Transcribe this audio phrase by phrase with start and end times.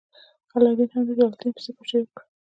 [0.53, 2.23] علاوالدین هم د جلال الدین پسې پاچاهي وکړه.